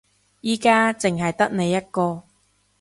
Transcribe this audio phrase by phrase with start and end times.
[0.41, 2.23] 而家淨係得你一個